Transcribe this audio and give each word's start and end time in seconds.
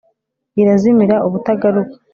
irazimira 0.61 1.15
ubutagaruka 1.27 1.95